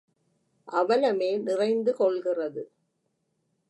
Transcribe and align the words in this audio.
அவலமே 0.67 1.41
நிறைந்து 1.41 1.95
கொள்கிறது. 1.95 2.71